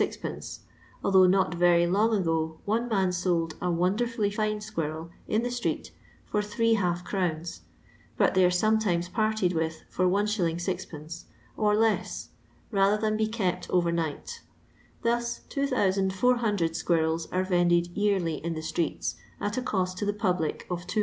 6d.f 0.01 0.57
although 1.03 1.27
not 1.27 1.53
very 1.53 1.85
long 1.85 2.15
ago 2.15 2.57
one 2.65 2.89
man 2.89 3.11
sold 3.11 3.53
a 3.61 3.69
"wonderfully 3.69 4.31
fine 4.31 4.59
squirrel" 4.59 5.11
in 5.27 5.43
the 5.43 5.51
street 5.51 5.91
for 6.25 6.41
three 6.41 6.73
half 6.73 7.03
crowns, 7.03 7.61
but 8.17 8.33
they 8.33 8.43
are 8.43 8.49
sometimes 8.49 9.07
parted 9.07 9.53
with 9.53 9.83
for 9.91 10.07
Is. 10.23 10.33
6d. 10.35 11.25
or 11.55 11.75
less, 11.75 12.29
rather 12.71 12.97
than 12.97 13.15
be 13.15 13.27
kept 13.27 13.69
over 13.69 13.91
night 13.91 14.41
Thus 15.03 15.41
2400 15.49 16.75
squirrels 16.75 17.27
are 17.31 17.43
vended 17.43 17.95
yearly 17.95 18.43
in 18.43 18.55
the 18.55 18.63
streets, 18.63 19.17
at 19.39 19.55
a 19.57 19.61
cost 19.61 19.99
to 19.99 20.05
the 20.07 20.13
public 20.13 20.61
of 20.63 20.87
240 20.87 20.99